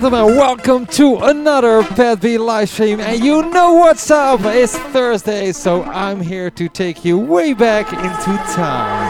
[0.00, 3.00] gentlemen, welcome to another Pat B live stream.
[3.00, 7.92] And you know what's up, it's Thursday, so I'm here to take you way back
[7.92, 9.07] into time.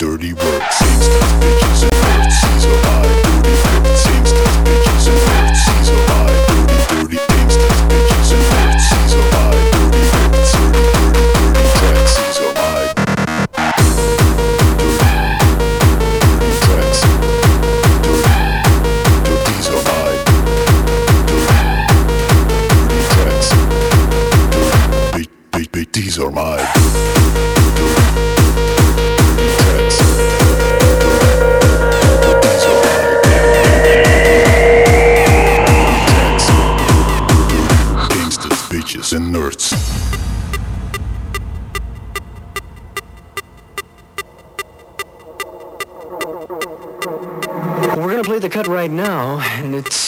[0.00, 0.62] dirty work.
[0.72, 1.08] Seems
[1.40, 3.89] bitches and first sees a high dirty work.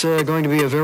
[0.05, 0.82] Uh, going to be a very,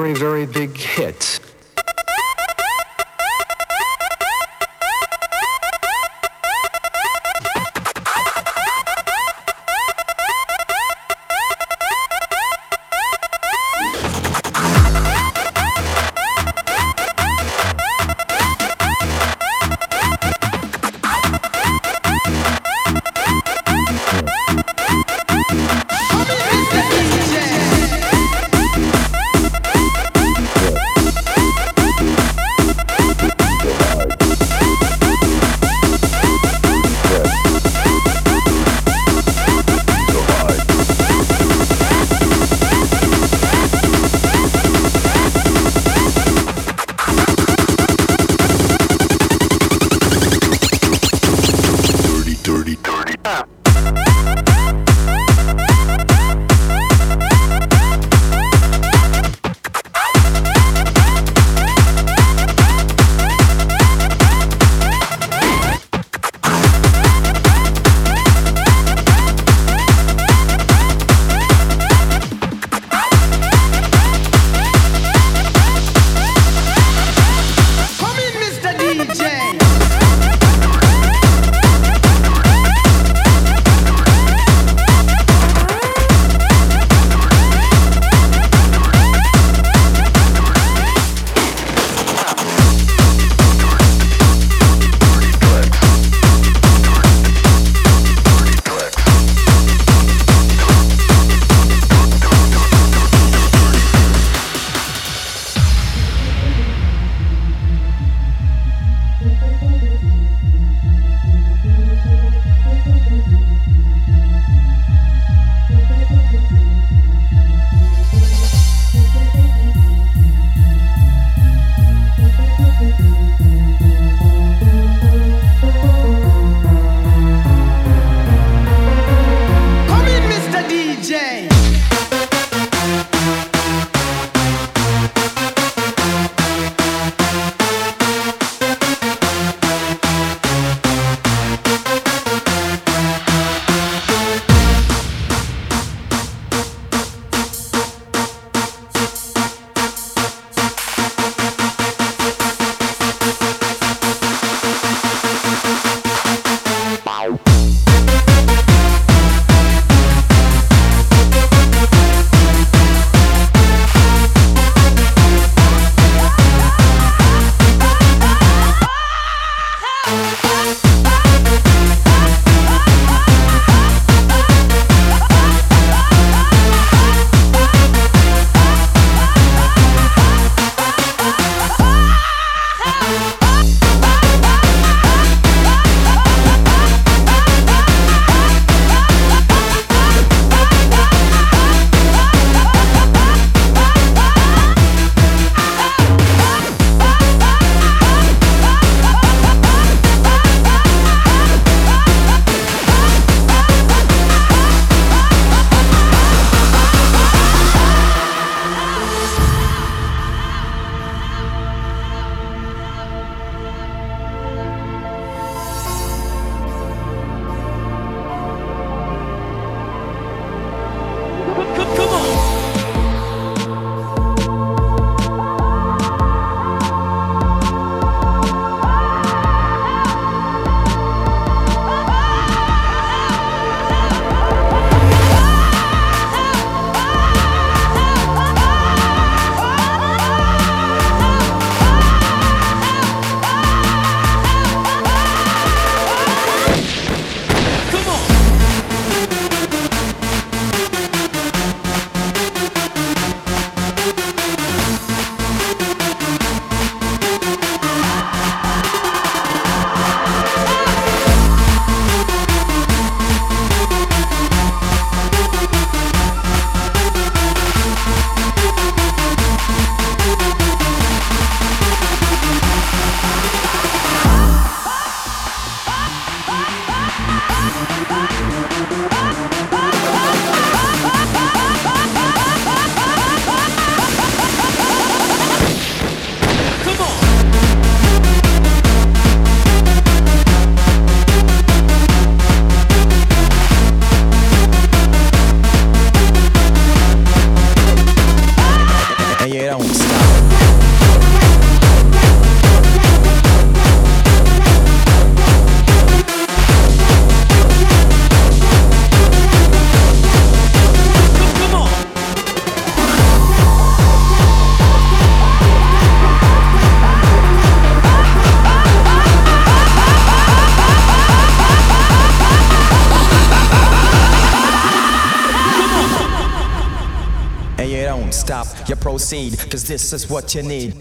[329.88, 330.94] this is what you need.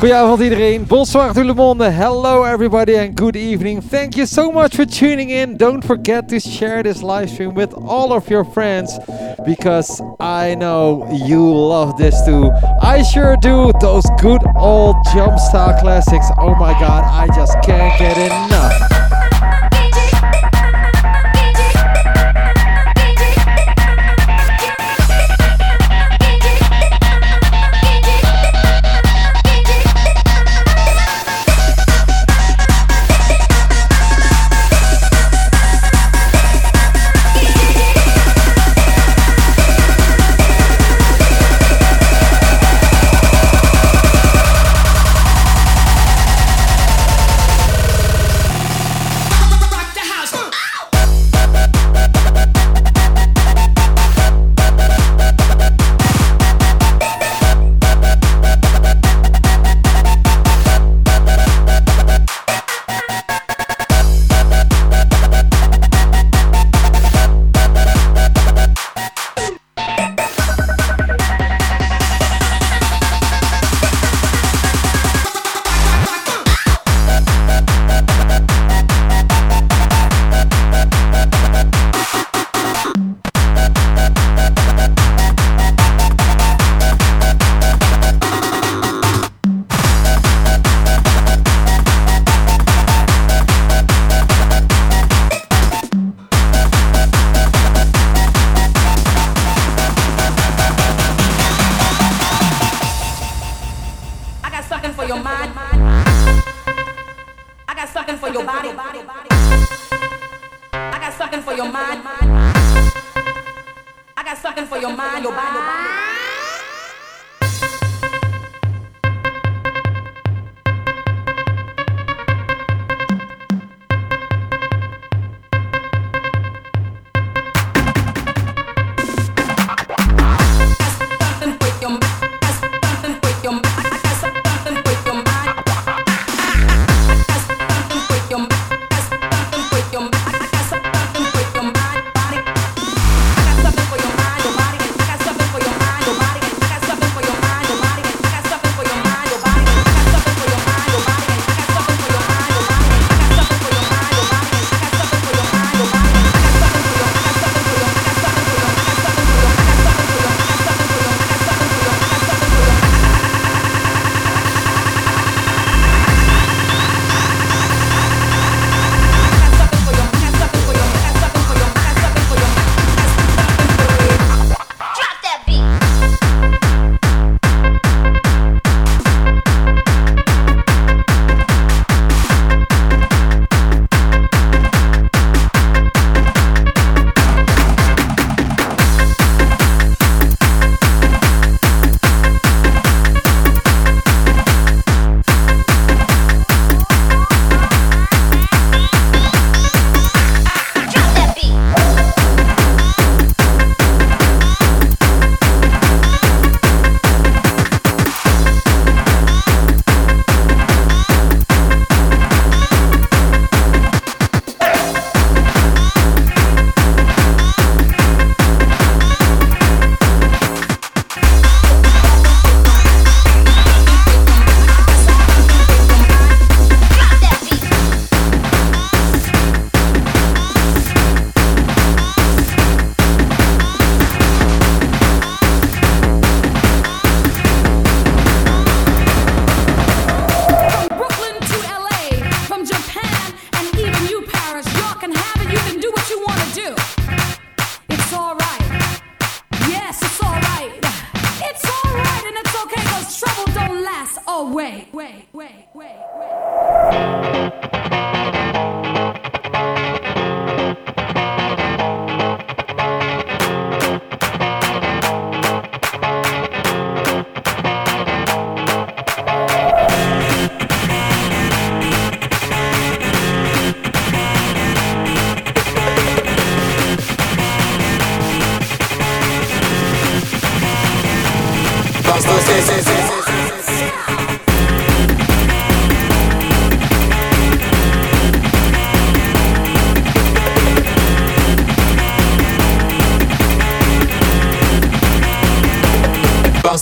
[0.00, 0.86] Goedenavond iedereen.
[0.86, 1.90] Bonsoir tout le monde.
[1.90, 3.80] Hello everybody and good evening.
[3.80, 5.56] Thank you so much for tuning in.
[5.56, 8.98] Don't forget to share this live stream with all of your friends
[9.46, 12.50] because I know you love this too.
[12.82, 13.72] I sure do.
[13.80, 16.26] Those good old Jumpstar classics.
[16.38, 18.85] Oh my god, I just can't get enough.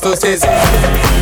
[0.04, 1.13] estos es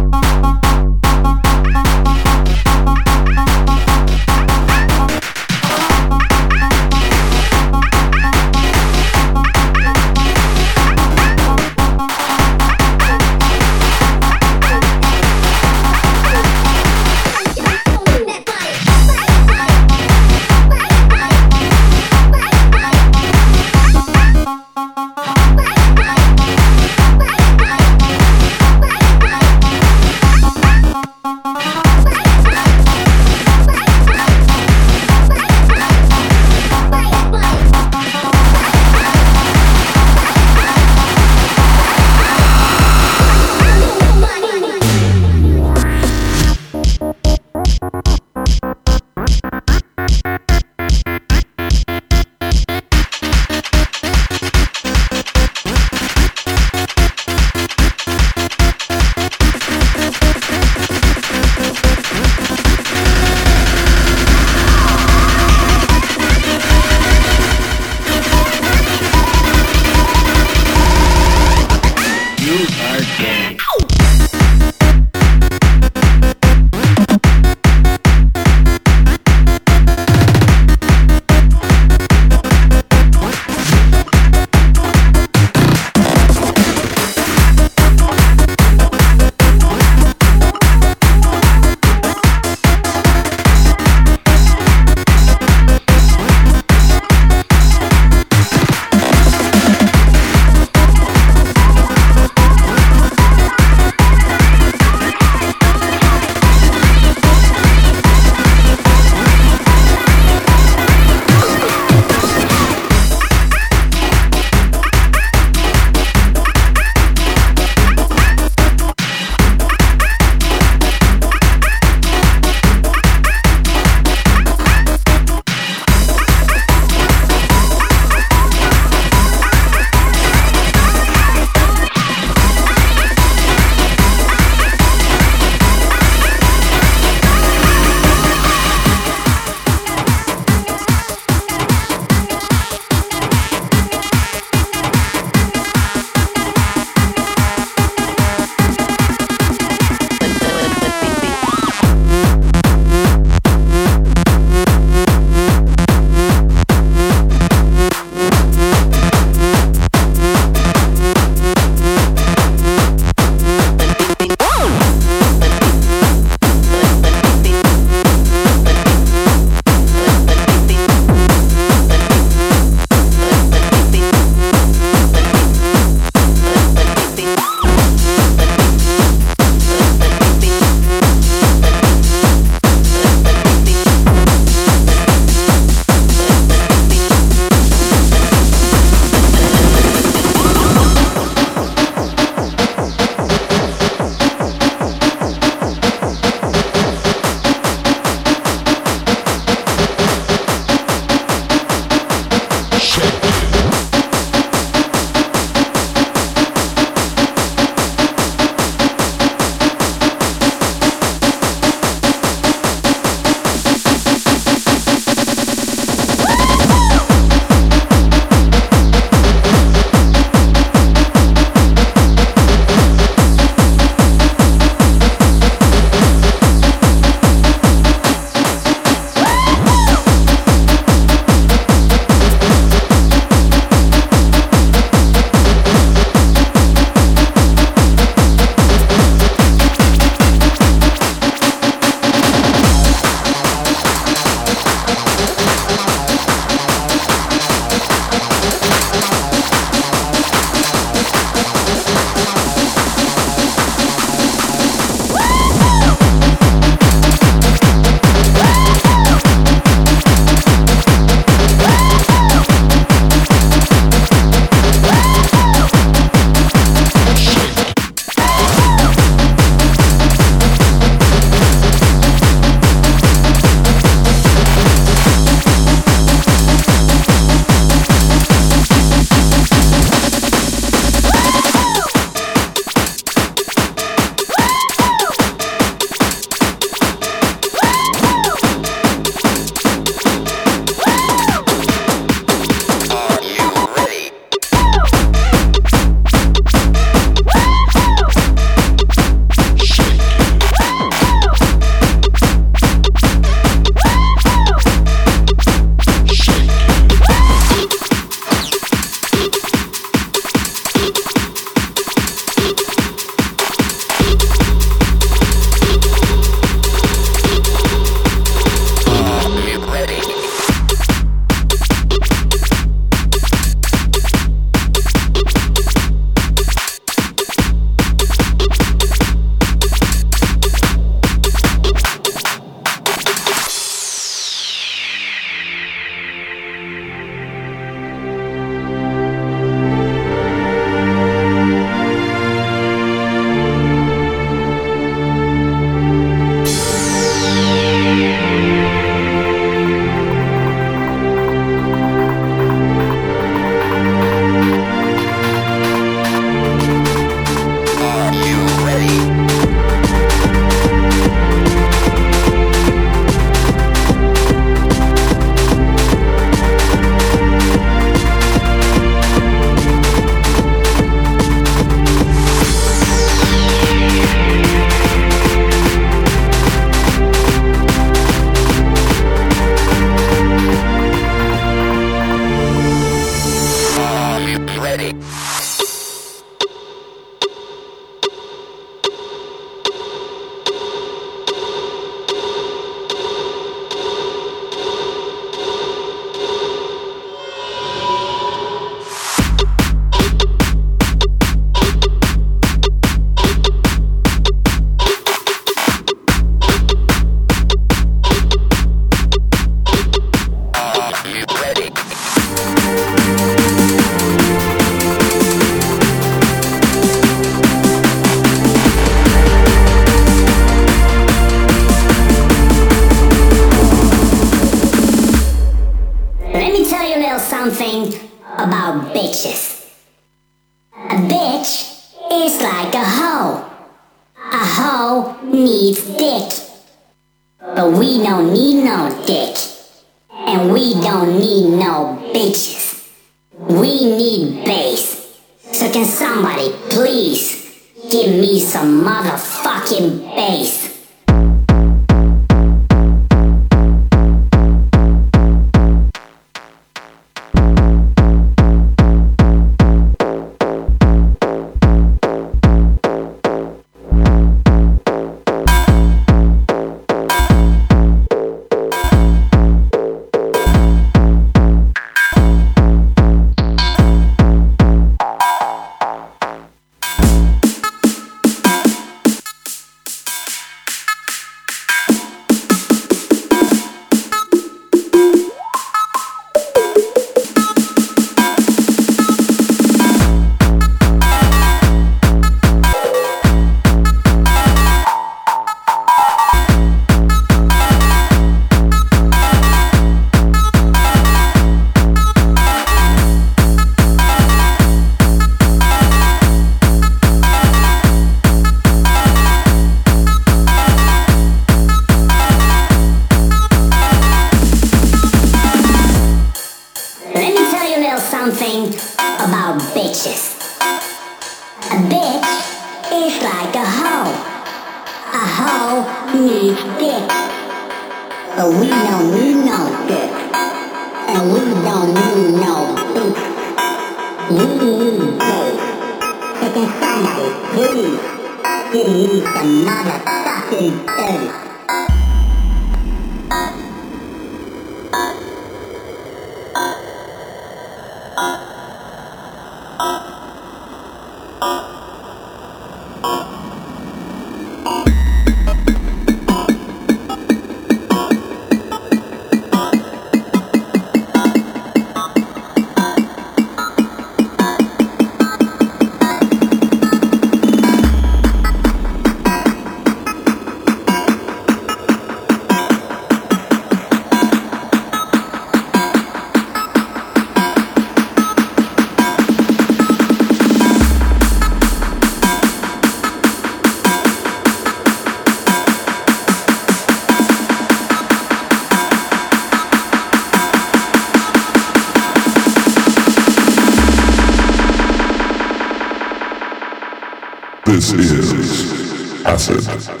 [597.93, 600.00] is Acid.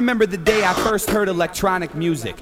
[0.00, 2.36] Remember the day I first heard electronic music.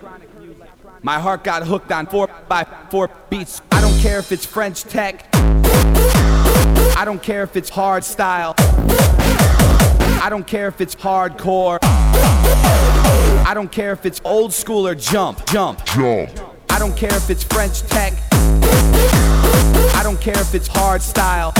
[1.02, 3.60] My heart got hooked on 4 by 4 beats.
[3.72, 5.28] I don't care if it's French tech.
[5.34, 8.54] I don't care if it's hard style.
[8.58, 11.78] I don't care if it's hardcore.
[11.82, 16.30] I don't care if it's old school or jump, jump, jump.
[16.70, 18.12] I don't care if it's French tech.
[18.32, 21.52] I don't care if it's hard style.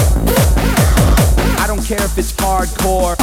[1.59, 3.16] I don't care if it's hardcore.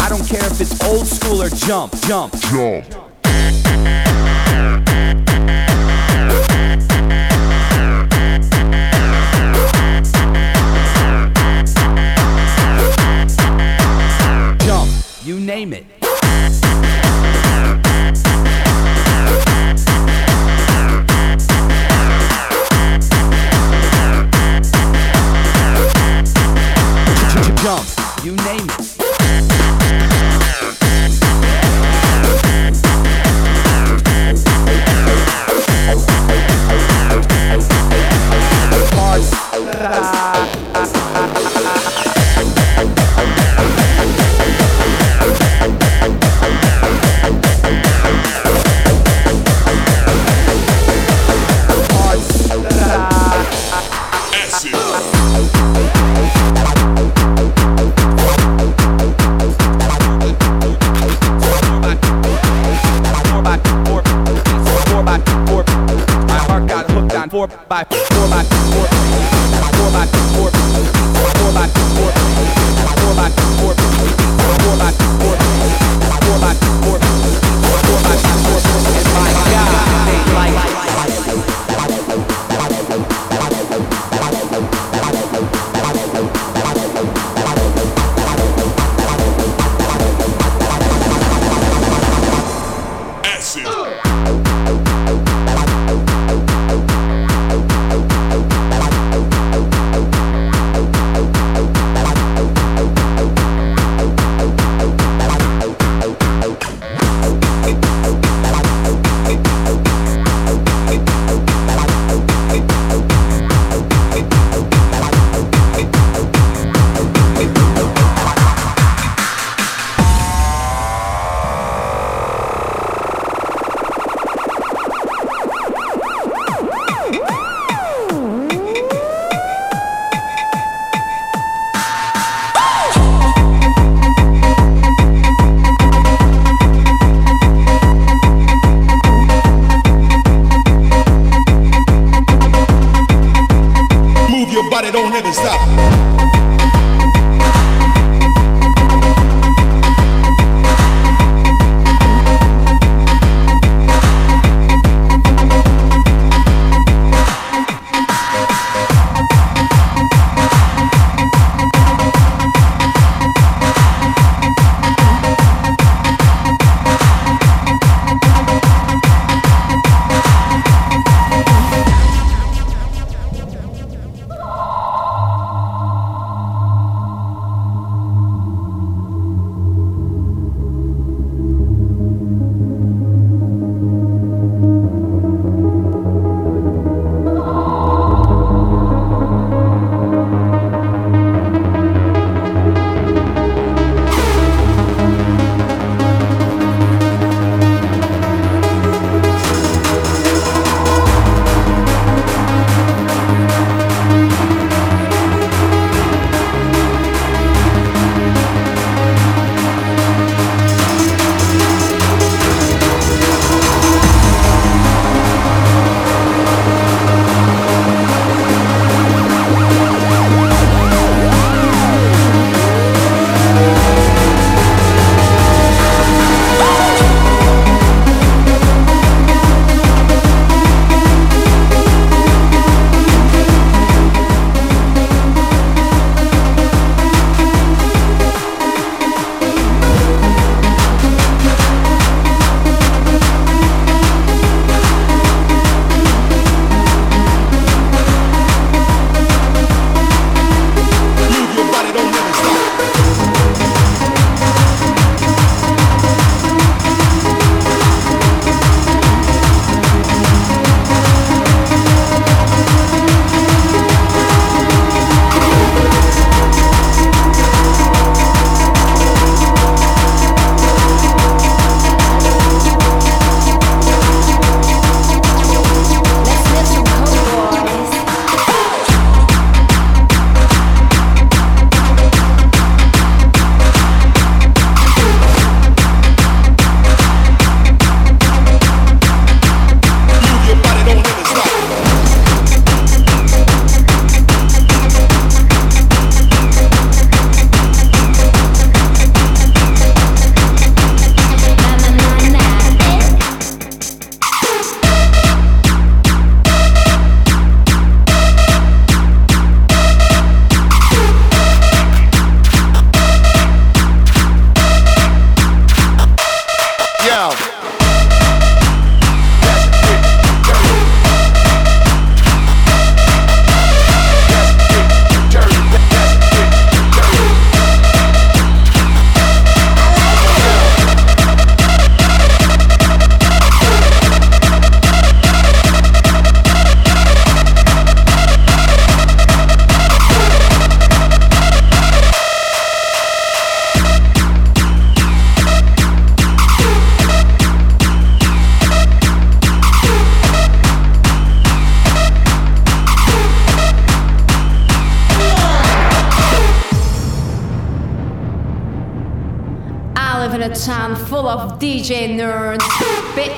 [0.00, 2.84] I don't care if it's old school or jump, jump, jump.
[14.60, 14.90] Jump,
[15.24, 15.95] you name it.
[27.66, 27.88] Jump,
[28.22, 28.85] you name it.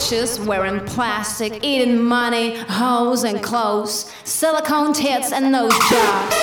[0.08, 6.36] Bitches wearing plastic, eating money, hoes and clothes, silicone tits and nose jobs.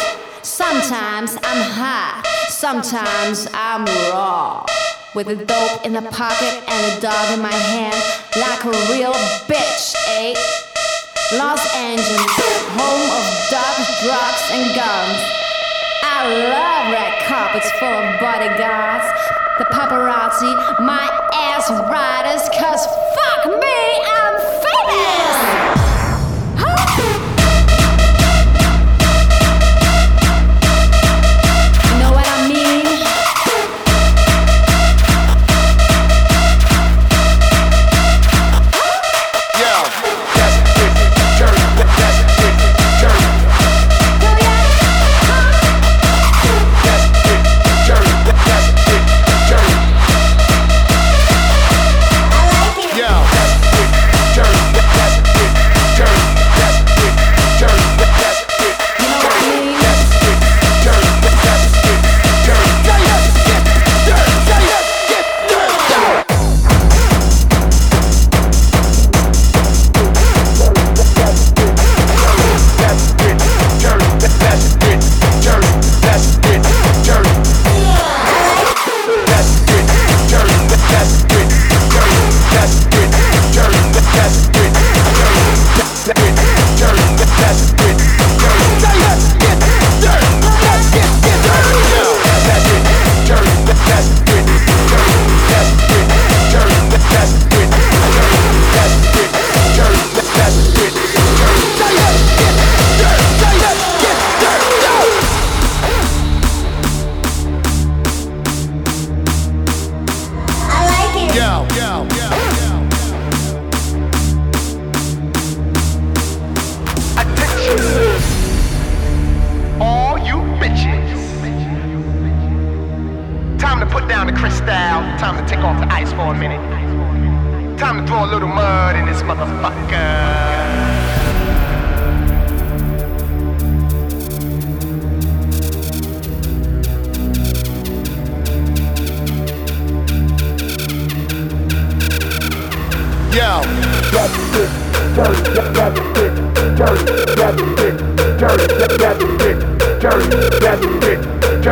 [0.44, 4.66] Sometimes I'm high, sometimes I'm raw.
[5.16, 7.98] With a dope in the pocket and a dog in my hand,
[8.38, 9.14] like a real
[9.50, 10.36] bitch, eh?
[11.34, 12.38] Los Angeles,
[12.78, 15.20] home of dope, drugs, and guns.
[16.04, 16.22] I
[16.54, 19.08] love red carpets full of bodyguards,
[19.58, 20.54] the paparazzi,
[20.86, 21.25] my
[21.56, 24.15] ass riders, cause fuck me,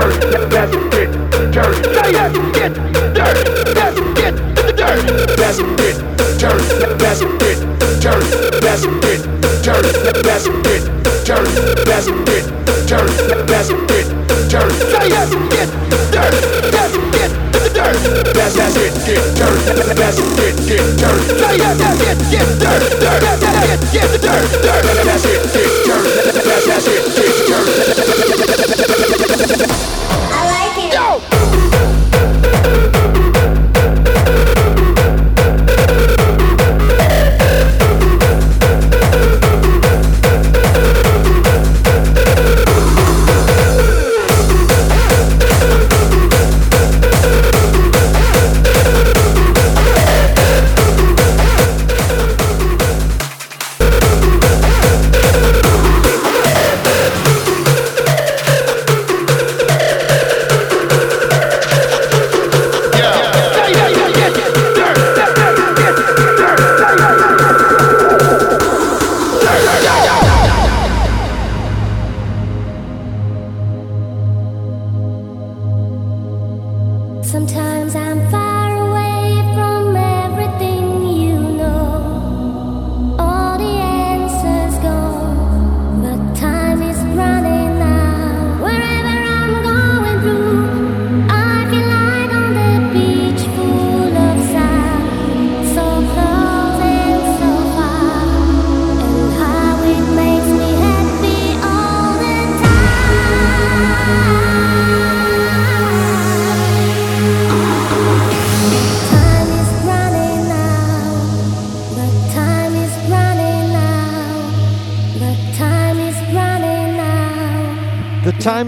[0.04, 0.44] Sometimes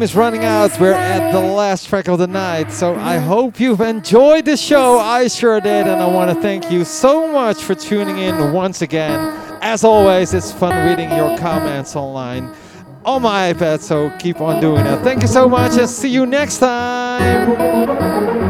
[0.06, 0.80] is running out.
[0.80, 2.72] We're at the last track of the night.
[2.72, 5.00] So I hope you've enjoyed the show.
[5.00, 5.88] I sure did.
[5.88, 9.20] And I want to thank you so much for tuning in once again.
[9.64, 12.54] As always, it's fun reading your comments online
[13.04, 13.80] on my iPad.
[13.80, 15.04] So keep on doing that.
[15.04, 18.45] Thank you so much and see you next time.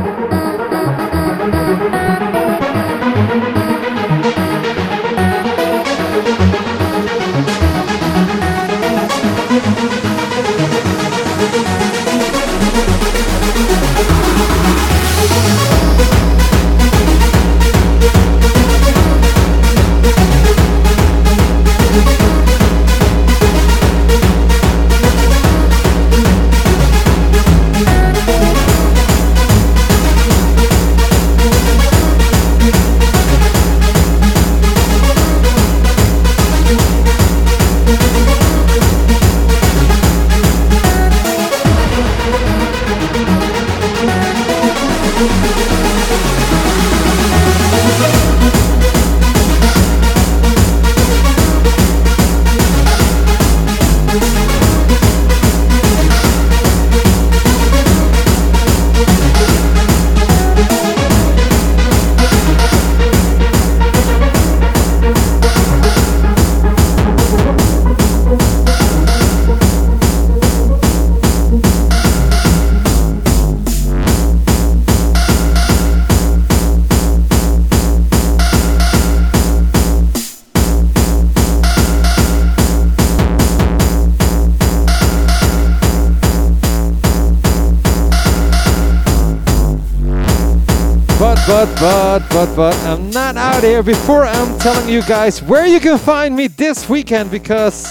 [91.65, 95.79] But, but, but, but, I'm not out here before I'm telling you guys where you
[95.79, 97.87] can find me this weekend because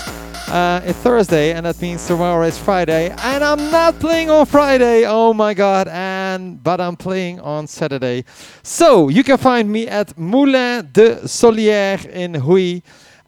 [0.47, 5.05] uh, it's Thursday and that means tomorrow is Friday and I'm not playing on Friday.
[5.07, 5.89] Oh my god!
[5.89, 8.25] And but I'm playing on Saturday,
[8.63, 12.81] so you can find me at Moulin de Solières in Huy.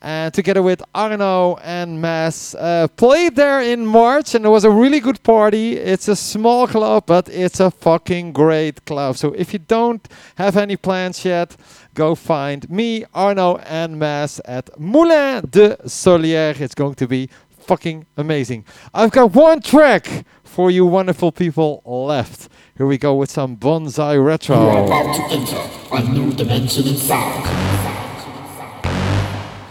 [0.07, 4.71] And together with Arno and Mass, uh, played there in March, and it was a
[4.71, 5.77] really good party.
[5.77, 9.17] It's a small club, but it's a fucking great club.
[9.17, 11.57] So if you don't have any plans yet,
[11.95, 16.61] go find me, Arno, and Mass at Moulin de Solières.
[16.61, 18.65] It's going to be fucking amazing.
[18.95, 22.49] I've got one track for you wonderful people left.
[22.77, 24.57] Here we go with some Bonsai Retro.
[24.57, 27.96] You are about to enter a new dimension in sound.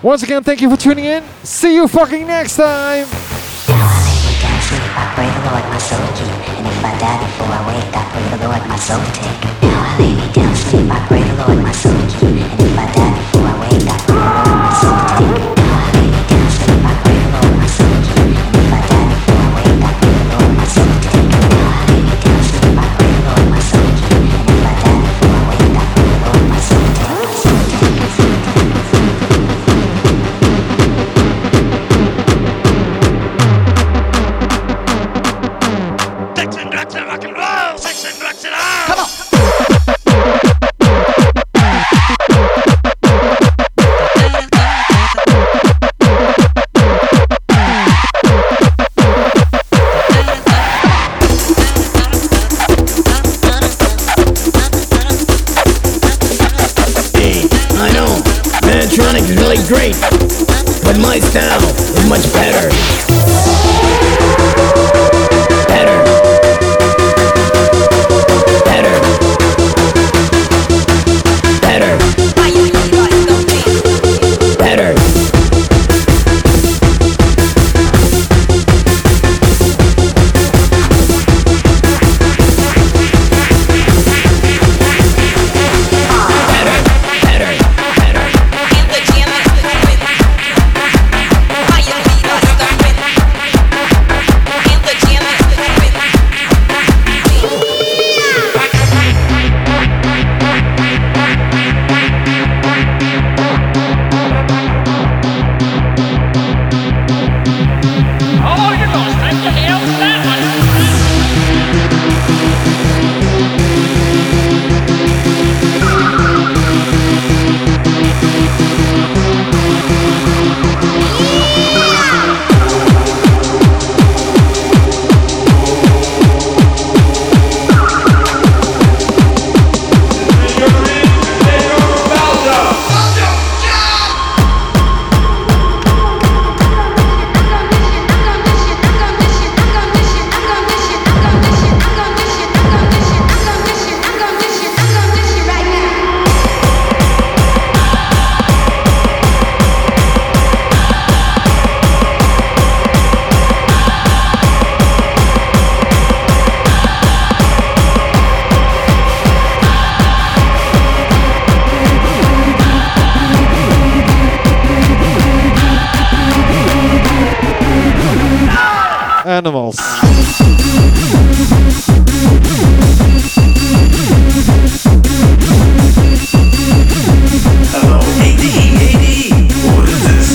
[0.06, 1.24] Once again, thank you for tuning in.
[1.42, 3.08] See you fucking next time.
[3.68, 4.70] Now I down
[10.92, 12.65] I pray the Lord my soul keep,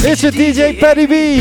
[0.03, 1.41] It's your DJ Patty B.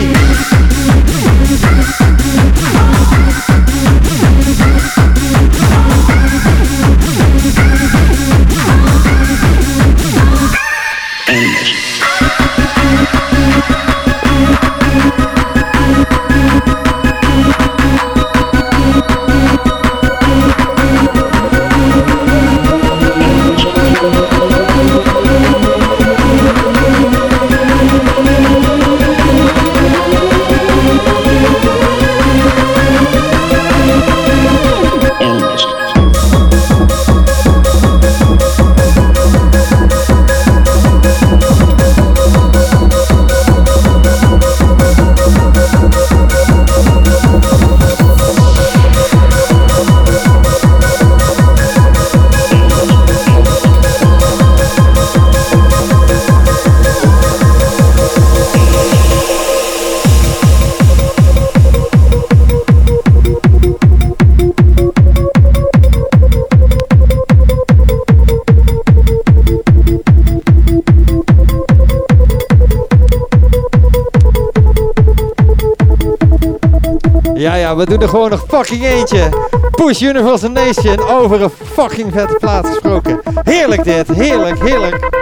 [77.80, 79.30] we doen er gewoon nog fucking eentje.
[79.72, 83.20] Push Universal Nation over een fucking vette plaat gesproken.
[83.44, 85.19] Heerlijk dit, heerlijk, heerlijk.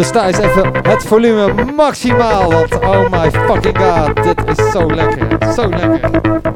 [0.00, 5.52] Dus thuis even het volume maximaal, want oh my fucking god, dit is zo lekker,
[5.54, 6.49] zo lekker.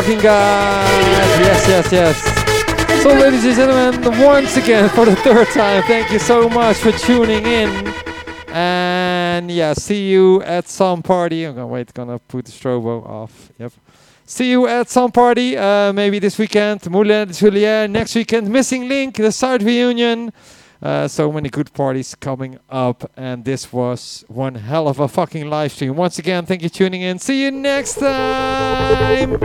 [0.00, 0.88] Fucking god!
[1.42, 3.02] Yes, yes, yes.
[3.02, 6.90] So, ladies and gentlemen, once again for the third time, thank you so much for
[6.92, 7.92] tuning in.
[8.48, 11.44] And yeah, see you at some party.
[11.44, 13.52] I'm gonna wait, gonna put the strobo off.
[13.58, 13.72] Yep.
[14.24, 16.90] See you at some party, uh, maybe this weekend.
[16.90, 18.48] Moulin de Juliet next weekend.
[18.48, 20.32] Missing Link, the Side Reunion.
[20.82, 25.48] Uh, so many good parties coming up, and this was one hell of a fucking
[25.48, 25.94] live stream.
[25.94, 27.18] Once again, thank you tuning in.
[27.18, 29.36] See you next time.